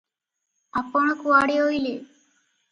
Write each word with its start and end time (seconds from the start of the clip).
ଆପଣ 0.81 1.13
କୁଆଡେ 1.21 1.59
ଅଇଲେ? 1.69 1.95